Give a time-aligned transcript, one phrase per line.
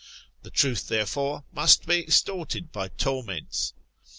[0.41, 3.75] The truth, therefore, must be extorted by tor ments.